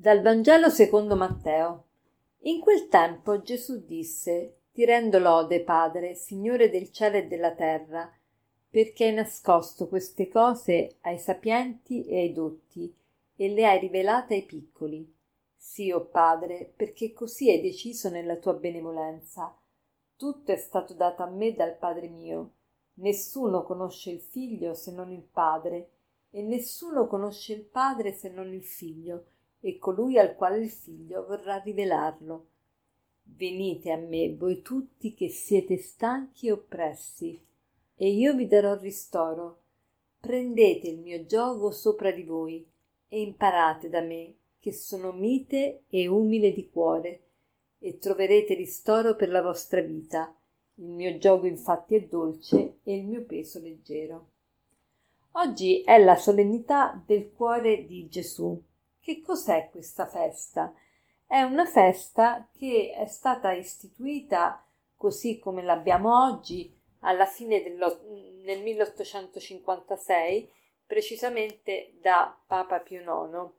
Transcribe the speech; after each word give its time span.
Dal 0.00 0.22
Vangelo 0.22 0.70
secondo 0.70 1.14
Matteo. 1.14 1.84
In 2.44 2.60
quel 2.60 2.88
tempo 2.88 3.42
Gesù 3.42 3.84
disse: 3.84 4.60
Ti 4.72 4.86
rendo 4.86 5.18
lode, 5.18 5.60
Padre, 5.60 6.14
Signore 6.14 6.70
del 6.70 6.90
cielo 6.90 7.18
e 7.18 7.26
della 7.26 7.52
terra, 7.52 8.10
perché 8.70 9.04
hai 9.04 9.12
nascosto 9.12 9.88
queste 9.88 10.28
cose 10.28 10.96
ai 11.02 11.18
sapienti 11.18 12.06
e 12.06 12.20
ai 12.20 12.32
dotti 12.32 12.90
e 13.36 13.48
le 13.50 13.66
hai 13.66 13.78
rivelate 13.78 14.36
ai 14.36 14.44
piccoli. 14.44 15.06
Sì, 15.54 15.90
o 15.92 15.98
oh 15.98 16.06
Padre, 16.06 16.72
perché 16.74 17.12
così 17.12 17.50
hai 17.50 17.60
deciso 17.60 18.08
nella 18.08 18.36
tua 18.36 18.54
benevolenza. 18.54 19.54
Tutto 20.16 20.50
è 20.50 20.56
stato 20.56 20.94
dato 20.94 21.22
a 21.22 21.28
me 21.28 21.52
dal 21.52 21.76
Padre 21.76 22.08
mio. 22.08 22.52
Nessuno 22.94 23.64
conosce 23.64 24.10
il 24.12 24.20
figlio 24.20 24.72
se 24.72 24.92
non 24.92 25.12
il 25.12 25.28
Padre, 25.30 25.90
e 26.30 26.40
nessuno 26.40 27.06
conosce 27.06 27.52
il 27.52 27.64
Padre 27.64 28.14
se 28.14 28.30
non 28.30 28.50
il 28.50 28.64
figlio 28.64 29.24
e 29.60 29.78
colui 29.78 30.18
al 30.18 30.34
quale 30.34 30.58
il 30.58 30.70
figlio 30.70 31.24
vorrà 31.26 31.58
rivelarlo. 31.58 32.46
Venite 33.22 33.90
a 33.92 33.96
me, 33.96 34.34
voi 34.34 34.62
tutti 34.62 35.14
che 35.14 35.28
siete 35.28 35.76
stanchi 35.76 36.48
e 36.48 36.52
oppressi, 36.52 37.40
e 37.94 38.10
io 38.10 38.34
vi 38.34 38.46
darò 38.46 38.76
ristoro. 38.78 39.58
Prendete 40.18 40.88
il 40.88 40.98
mio 40.98 41.24
giogo 41.26 41.70
sopra 41.70 42.10
di 42.10 42.22
voi 42.22 42.66
e 43.08 43.20
imparate 43.20 43.88
da 43.88 44.00
me, 44.00 44.34
che 44.58 44.72
sono 44.72 45.12
mite 45.12 45.84
e 45.88 46.06
umile 46.06 46.52
di 46.52 46.68
cuore, 46.68 47.22
e 47.78 47.98
troverete 47.98 48.54
ristoro 48.54 49.14
per 49.14 49.30
la 49.30 49.42
vostra 49.42 49.80
vita. 49.80 50.34
Il 50.74 50.88
mio 50.88 51.16
giogo 51.18 51.46
infatti 51.46 51.94
è 51.94 52.06
dolce 52.06 52.78
e 52.82 52.96
il 52.96 53.04
mio 53.04 53.22
peso 53.24 53.58
leggero. 53.60 54.28
Oggi 55.32 55.82
è 55.82 56.02
la 56.02 56.16
solennità 56.16 57.02
del 57.06 57.30
cuore 57.32 57.86
di 57.86 58.08
Gesù 58.08 58.60
che 59.00 59.20
cos'è 59.22 59.68
questa 59.70 60.06
festa? 60.06 60.72
È 61.26 61.42
una 61.42 61.66
festa 61.66 62.48
che 62.56 62.92
è 62.96 63.06
stata 63.06 63.52
istituita 63.52 64.64
così 64.96 65.38
come 65.38 65.62
l'abbiamo 65.62 66.26
oggi 66.26 66.76
alla 67.00 67.26
fine 67.26 67.62
nel 68.44 68.62
1856 68.62 70.50
precisamente 70.86 71.94
da 72.00 72.36
Papa 72.46 72.80
Pio 72.80 73.00
IX. 73.00 73.50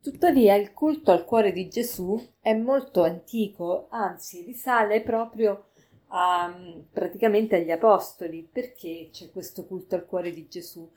Tuttavia 0.00 0.54
il 0.54 0.72
culto 0.72 1.10
al 1.10 1.24
cuore 1.24 1.52
di 1.52 1.68
Gesù 1.68 2.18
è 2.40 2.54
molto 2.54 3.02
antico, 3.02 3.88
anzi 3.90 4.42
risale 4.42 5.02
proprio 5.02 5.70
a, 6.08 6.54
praticamente 6.90 7.56
agli 7.56 7.70
Apostoli. 7.70 8.48
Perché 8.50 9.10
c'è 9.12 9.30
questo 9.30 9.66
culto 9.66 9.96
al 9.96 10.06
cuore 10.06 10.32
di 10.32 10.48
Gesù? 10.48 10.90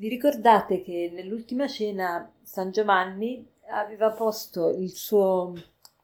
Vi 0.00 0.06
ricordate 0.06 0.80
che 0.82 1.10
nell'ultima 1.12 1.66
cena 1.66 2.32
San 2.40 2.70
Giovanni 2.70 3.44
aveva 3.66 4.12
posto 4.12 4.70
il 4.70 4.90
suo 4.90 5.52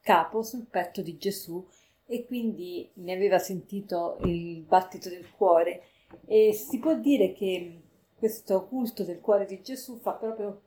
capo 0.00 0.42
sul 0.42 0.66
petto 0.68 1.00
di 1.00 1.16
Gesù 1.16 1.64
e 2.04 2.26
quindi 2.26 2.90
ne 2.94 3.12
aveva 3.12 3.38
sentito 3.38 4.18
il 4.24 4.62
battito 4.62 5.08
del 5.08 5.30
cuore 5.30 5.84
e 6.26 6.52
si 6.52 6.80
può 6.80 6.96
dire 6.96 7.34
che 7.34 7.82
questo 8.18 8.66
culto 8.66 9.04
del 9.04 9.20
cuore 9.20 9.46
di 9.46 9.62
Gesù 9.62 10.00
fa 10.00 10.14
proprio 10.14 10.62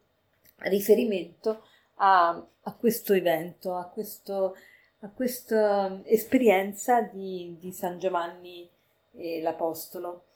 riferimento 0.59 1.63
a, 1.95 2.29
a 2.29 2.75
questo 2.75 3.11
evento, 3.11 3.75
a, 3.75 3.89
questo, 3.89 4.55
a 4.99 5.09
questa 5.09 5.99
esperienza 6.05 7.01
di, 7.01 7.57
di 7.59 7.73
San 7.73 7.99
Giovanni 7.99 8.69
eh, 9.17 9.41
l'Apostolo. 9.41 10.27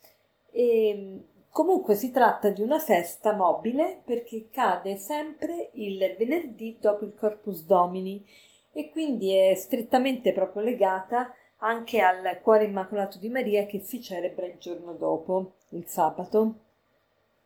E 0.51 1.23
Comunque 1.51 1.95
si 1.95 2.11
tratta 2.11 2.49
di 2.49 2.61
una 2.61 2.79
festa 2.79 3.33
mobile 3.33 4.03
perché 4.05 4.47
cade 4.49 4.95
sempre 4.95 5.71
il 5.73 6.15
venerdì 6.17 6.77
dopo 6.79 7.03
il 7.03 7.13
Corpus 7.13 7.65
Domini 7.65 8.25
e 8.71 8.89
quindi 8.89 9.35
è 9.35 9.53
strettamente 9.55 10.31
proprio 10.31 10.63
legata 10.63 11.35
anche 11.57 11.99
al 11.99 12.39
Cuore 12.41 12.63
Immacolato 12.63 13.17
di 13.17 13.27
Maria 13.27 13.65
che 13.65 13.81
si 13.81 14.01
celebra 14.01 14.45
il 14.45 14.59
giorno 14.59 14.93
dopo, 14.93 15.55
il 15.71 15.85
sabato. 15.87 16.53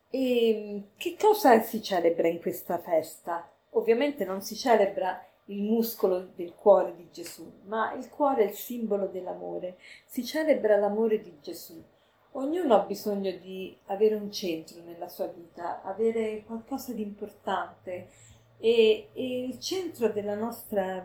E 0.08 0.82
che 0.96 1.16
cosa 1.18 1.60
si 1.62 1.82
celebra 1.82 2.28
in 2.28 2.40
questa 2.40 2.78
festa? 2.78 3.50
Ovviamente 3.70 4.24
non 4.24 4.40
si 4.40 4.54
celebra 4.54 5.20
il 5.46 5.62
muscolo 5.62 6.28
del 6.36 6.54
cuore 6.54 6.94
di 6.94 7.08
Gesù, 7.10 7.50
ma 7.64 7.92
il 7.94 8.08
cuore 8.08 8.44
è 8.44 8.46
il 8.50 8.54
simbolo 8.54 9.06
dell'amore. 9.08 9.78
Si 10.04 10.24
celebra 10.24 10.76
l'amore 10.76 11.20
di 11.20 11.36
Gesù 11.40 11.82
Ognuno 12.38 12.74
ha 12.74 12.84
bisogno 12.84 13.30
di 13.30 13.74
avere 13.86 14.14
un 14.14 14.30
centro 14.30 14.82
nella 14.82 15.08
sua 15.08 15.26
vita, 15.26 15.80
avere 15.82 16.44
qualcosa 16.44 16.92
di 16.92 17.00
importante 17.00 18.08
e, 18.58 19.08
e 19.14 19.44
il 19.44 19.58
centro 19.58 20.10
della 20.10 20.34
nostra, 20.34 21.02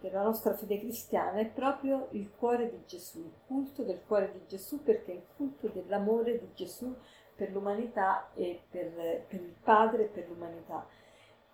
della 0.00 0.22
nostra 0.22 0.54
fede 0.54 0.80
cristiana 0.80 1.38
è 1.38 1.46
proprio 1.46 2.08
il 2.12 2.32
cuore 2.36 2.68
di 2.68 2.82
Gesù, 2.84 3.18
il 3.20 3.32
culto 3.46 3.84
del 3.84 4.00
cuore 4.04 4.32
di 4.32 4.40
Gesù 4.48 4.82
perché 4.82 5.12
è 5.12 5.14
il 5.14 5.26
culto 5.36 5.68
dell'amore 5.68 6.36
di 6.36 6.48
Gesù 6.52 6.92
per 7.36 7.52
l'umanità 7.52 8.30
e 8.34 8.60
per, 8.68 9.24
per 9.28 9.40
il 9.40 9.54
Padre 9.62 10.06
e 10.06 10.08
per 10.08 10.26
l'umanità. 10.28 10.84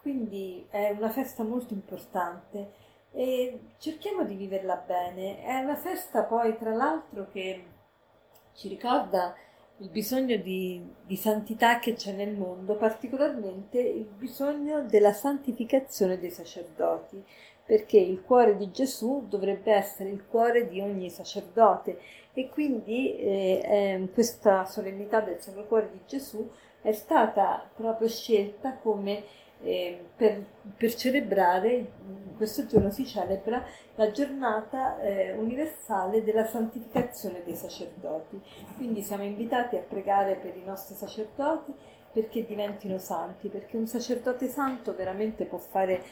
Quindi 0.00 0.66
è 0.70 0.88
una 0.88 1.10
festa 1.10 1.42
molto 1.42 1.74
importante 1.74 2.72
e 3.12 3.60
cerchiamo 3.76 4.24
di 4.24 4.36
viverla 4.36 4.76
bene. 4.76 5.44
È 5.44 5.58
una 5.58 5.76
festa 5.76 6.22
poi, 6.22 6.56
tra 6.56 6.72
l'altro, 6.72 7.28
che 7.30 7.80
ci 8.54 8.68
ricorda 8.68 9.34
il 9.78 9.88
bisogno 9.88 10.36
di, 10.36 10.84
di, 11.04 11.16
santità 11.16 11.78
che 11.78 11.94
c'è 11.94 12.12
nel 12.12 12.36
mondo, 12.36 12.76
particolarmente 12.76 13.80
il 13.80 14.04
bisogno 14.04 14.82
della 14.82 15.12
santificazione 15.12 16.18
dei 16.18 16.30
sacerdoti, 16.30 17.22
perché 17.64 17.98
il 17.98 18.22
cuore 18.22 18.56
di 18.56 18.70
Gesù 18.70 19.26
dovrebbe 19.28 19.72
essere 19.72 20.10
il 20.10 20.24
cuore 20.26 20.68
di 20.68 20.80
ogni 20.80 21.10
sacerdote. 21.10 21.98
E 22.32 22.48
quindi 22.48 23.16
eh, 23.16 23.60
eh, 23.64 24.08
questa 24.12 24.64
solennità 24.64 25.20
del 25.20 25.40
Sacro 25.40 25.66
Cuore 25.66 25.90
di 25.90 26.00
Gesù 26.06 26.48
è 26.80 26.92
stata 26.92 27.68
proprio 27.74 28.08
scelta 28.08 28.76
come 28.76 29.24
eh, 29.62 30.04
per, 30.16 30.44
per, 30.76 30.94
celebrare, 30.94 31.92
questo 32.36 32.66
giorno 32.66 32.90
si 32.90 33.06
celebra 33.06 33.64
la 33.94 34.10
giornata 34.10 35.00
eh, 35.00 35.32
universale 35.32 36.24
della 36.24 36.46
santificazione 36.46 37.42
dei 37.44 37.54
sacerdoti. 37.54 38.40
Quindi 38.76 39.02
siamo 39.02 39.22
invitati 39.22 39.76
a 39.76 39.80
pregare 39.80 40.34
per 40.34 40.56
i 40.56 40.64
nostri 40.64 40.94
sacerdoti 40.94 41.72
perché 42.12 42.44
diventino 42.44 42.98
santi, 42.98 43.48
perché 43.48 43.76
un 43.76 43.86
sacerdote 43.86 44.48
santo 44.48 44.94
veramente 44.94 45.44
può, 45.44 45.58
fare, 45.58 46.02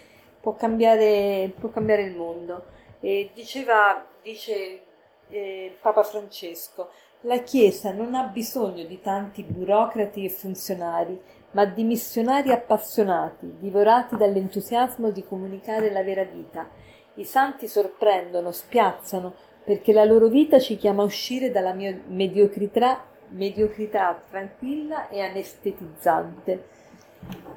può, 0.41 0.55
cambiare, 0.55 1.53
può 1.59 1.69
cambiare 1.69 2.03
il 2.03 2.17
mondo. 2.17 2.65
E 3.01 3.31
diceva, 3.35 4.07
dice 4.23 4.83
eh, 5.29 5.77
Papa 5.81 6.03
Francesco, 6.03 6.91
la 7.25 7.43
Chiesa 7.43 7.93
non 7.93 8.15
ha 8.15 8.23
bisogno 8.25 8.85
di 8.85 9.01
tanti 9.01 9.43
burocrati 9.43 10.25
e 10.25 10.31
funzionari, 10.31 11.21
ma 11.51 11.67
di 11.67 11.83
missionari 11.83 12.51
appassionati, 12.51 13.57
divorati 13.59 14.17
dall'entusiasmo 14.17 15.11
di 15.11 15.23
comunicare 15.25 15.91
la 15.91 16.03
vera 16.03 16.25
vita. 16.25 16.69
I 17.15 17.25
santi 17.25 17.69
sorprendono, 17.69 18.53
spiazzano, 18.53 19.35
perché 19.65 19.93
la 19.93 20.05
loro 20.05 20.29
vita 20.29 20.59
ci 20.59 20.77
chiama 20.77 21.03
a 21.03 21.07
uscire 21.07 21.51
dalla 21.51 21.75
mediocrità, 21.75 23.05
mediocrità 23.29 24.23
tranquilla 24.31 25.09
e 25.09 25.21
anestetizzante. 25.21 26.69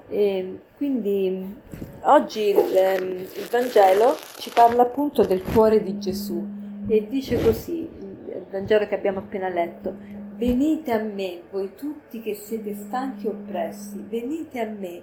E 0.10 0.60
quindi 0.76 1.62
oggi 2.02 2.50
il, 2.50 2.76
ehm, 2.76 3.20
il 3.20 3.48
Vangelo 3.50 4.18
ci 4.38 4.50
parla 4.50 4.82
appunto 4.82 5.24
del 5.24 5.42
cuore 5.42 5.82
di 5.82 5.98
Gesù 6.00 6.46
e 6.86 7.08
dice 7.08 7.42
così, 7.42 7.90
Vangelo 8.54 8.86
che 8.86 8.94
abbiamo 8.94 9.18
appena 9.18 9.50
letto, 9.50 10.22
Venite 10.36 10.92
a 10.92 11.02
me, 11.02 11.44
voi 11.52 11.74
tutti 11.76 12.22
che 12.22 12.34
siete 12.36 12.76
stanchi 12.76 13.26
e 13.28 13.30
oppressi, 13.30 14.04
venite 14.08 14.60
a 14.60 14.68
me. 14.68 15.02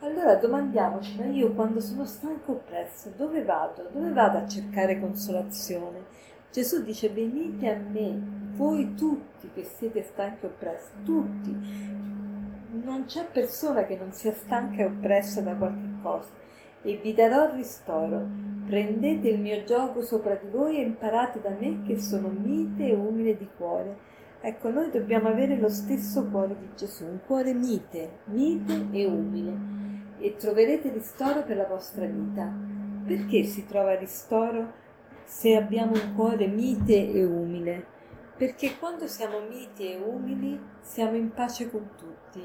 Allora 0.00 0.36
domandiamoci, 0.36 1.16
ma 1.18 1.26
io 1.26 1.52
quando 1.52 1.80
sono 1.80 2.04
stanco 2.04 2.52
e 2.52 2.54
oppresso, 2.56 3.12
dove 3.16 3.42
vado? 3.44 3.88
Dove 3.92 4.10
vado 4.10 4.38
a 4.38 4.46
cercare 4.46 4.98
consolazione? 4.98 6.04
Gesù 6.50 6.82
dice, 6.82 7.10
venite 7.10 7.70
a 7.70 7.76
me, 7.76 8.20
voi 8.54 8.94
tutti 8.94 9.50
che 9.54 9.64
siete 9.64 10.02
stanchi 10.02 10.44
e 10.44 10.48
oppressi, 10.48 10.90
tutti. 11.04 11.56
Non 12.82 13.04
c'è 13.06 13.26
persona 13.30 13.84
che 13.84 13.96
non 13.96 14.12
sia 14.12 14.32
stanca 14.32 14.82
e 14.82 14.86
oppressa 14.86 15.40
da 15.40 15.54
qualche 15.54 15.88
cosa 16.02 16.39
e 16.82 17.00
vi 17.02 17.14
darò 17.14 17.52
ristoro. 17.54 18.26
Prendete 18.66 19.28
il 19.28 19.40
mio 19.40 19.64
gioco 19.64 20.02
sopra 20.02 20.34
di 20.34 20.48
voi 20.48 20.78
e 20.78 20.82
imparate 20.82 21.40
da 21.40 21.50
me 21.50 21.82
che 21.86 21.98
sono 21.98 22.28
mite 22.28 22.88
e 22.88 22.94
umile 22.94 23.36
di 23.36 23.48
cuore 23.56 24.08
Ecco, 24.42 24.70
noi 24.70 24.90
dobbiamo 24.90 25.28
avere 25.28 25.58
lo 25.58 25.68
stesso 25.68 26.24
cuore 26.30 26.56
di 26.58 26.70
Gesù, 26.74 27.04
un 27.04 27.18
cuore 27.26 27.52
mite, 27.52 28.20
mite 28.24 28.86
e 28.90 29.04
umile, 29.04 29.52
e 30.18 30.34
troverete 30.36 30.90
ristoro 30.90 31.42
per 31.44 31.58
la 31.58 31.66
vostra 31.66 32.06
vita. 32.06 32.50
Perché 33.06 33.42
si 33.42 33.66
trova 33.66 33.94
ristoro 33.96 34.72
se 35.24 35.54
abbiamo 35.56 35.92
un 35.92 36.14
cuore 36.14 36.46
mite 36.46 37.12
e 37.12 37.22
umile? 37.22 37.84
Perché 38.34 38.78
quando 38.78 39.06
siamo 39.06 39.40
miti 39.40 39.92
e 39.92 40.00
umili 40.02 40.58
siamo 40.80 41.16
in 41.16 41.34
pace 41.34 41.70
con 41.70 41.90
tutti. 41.98 42.40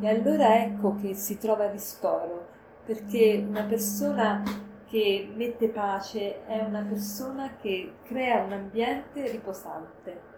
E 0.00 0.08
allora 0.08 0.60
ecco 0.60 0.96
che 0.96 1.14
si 1.14 1.38
trova 1.38 1.70
ristoro, 1.70 2.48
perché 2.86 3.44
una 3.46 3.64
persona 3.64 4.42
che 4.86 5.28
mette 5.34 5.68
pace 5.68 6.46
è 6.46 6.62
una 6.62 6.86
persona 6.88 7.56
che 7.60 7.94
crea 8.04 8.44
un 8.44 8.52
ambiente 8.52 9.28
riposante. 9.28 10.34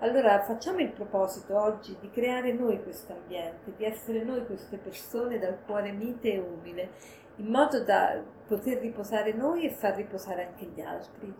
Allora 0.00 0.42
facciamo 0.42 0.80
il 0.80 0.90
proposito 0.90 1.56
oggi 1.56 1.96
di 2.00 2.10
creare 2.10 2.52
noi 2.52 2.82
questo 2.82 3.12
ambiente, 3.12 3.72
di 3.76 3.84
essere 3.84 4.24
noi 4.24 4.44
queste 4.44 4.76
persone 4.76 5.38
dal 5.38 5.58
cuore 5.64 5.92
mite 5.92 6.34
e 6.34 6.38
umile, 6.38 6.90
in 7.36 7.46
modo 7.46 7.82
da 7.84 8.20
poter 8.46 8.80
riposare 8.80 9.32
noi 9.32 9.64
e 9.64 9.70
far 9.70 9.94
riposare 9.94 10.46
anche 10.46 10.66
gli 10.66 10.80
altri. 10.80 11.32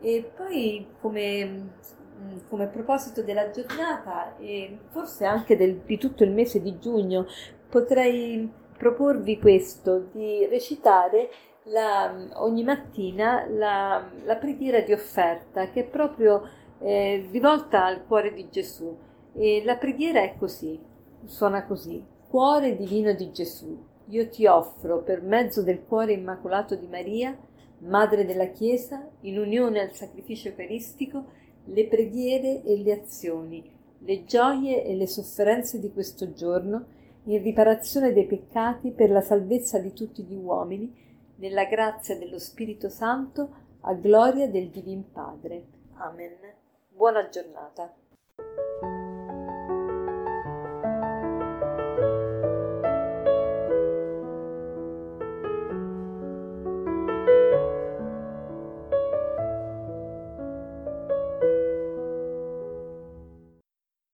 E 0.00 0.30
poi 0.34 0.86
come, 1.00 1.68
come 2.48 2.66
proposito 2.68 3.22
della 3.22 3.50
giornata 3.50 4.36
e 4.38 4.78
forse 4.88 5.26
anche 5.26 5.54
del, 5.56 5.80
di 5.84 5.98
tutto 5.98 6.24
il 6.24 6.32
mese 6.32 6.62
di 6.62 6.78
giugno 6.78 7.26
potrei 7.68 8.60
proporvi 8.76 9.38
questo, 9.38 10.08
di 10.12 10.46
recitare 10.46 11.30
la, 11.64 12.12
ogni 12.34 12.64
mattina 12.64 13.46
la, 13.48 14.04
la, 14.24 14.36
preghiera 14.36 14.80
di 14.80 14.92
offerta 14.92 15.70
che 15.70 15.80
è 15.80 15.84
proprio 15.84 16.42
eh, 16.80 17.28
rivolta 17.30 17.84
al 17.84 18.04
cuore 18.06 18.32
di 18.32 18.48
Gesù. 18.50 18.96
E 19.34 19.62
la 19.64 19.76
preghiera 19.76 20.20
è 20.22 20.34
così, 20.38 20.78
suona 21.24 21.64
così. 21.64 22.04
Cuore 22.28 22.76
divino 22.76 23.12
di 23.12 23.30
Gesù, 23.30 23.78
io 24.08 24.28
ti 24.28 24.46
offro 24.46 25.02
per 25.02 25.22
mezzo 25.22 25.62
del 25.62 25.84
cuore 25.84 26.12
immacolato 26.12 26.74
di 26.74 26.86
Maria, 26.86 27.36
Madre 27.78 28.24
della 28.24 28.46
Chiesa, 28.46 29.08
in 29.22 29.38
unione 29.38 29.80
al 29.80 29.92
sacrificio 29.92 30.48
eucaristico, 30.48 31.24
le 31.64 31.86
preghiere 31.86 32.62
e 32.62 32.78
le 32.78 32.92
azioni, 32.92 33.70
le 33.98 34.24
gioie 34.24 34.84
e 34.84 34.94
le 34.94 35.06
sofferenze 35.06 35.78
di 35.78 35.92
questo 35.92 36.32
giorno, 36.32 36.86
in 37.24 37.42
riparazione 37.42 38.12
dei 38.12 38.26
peccati 38.26 38.90
per 38.90 39.10
la 39.10 39.20
salvezza 39.20 39.78
di 39.78 39.92
tutti 39.92 40.22
gli 40.22 40.34
uomini, 40.34 40.92
nella 41.36 41.64
grazia 41.64 42.18
dello 42.18 42.38
Spirito 42.38 42.88
Santo, 42.88 43.54
a 43.80 43.94
gloria 43.94 44.48
del 44.48 44.68
Divin 44.68 45.10
Padre. 45.12 45.64
Amen. 45.94 46.36
Buona 46.88 47.28
giornata. 47.28 48.01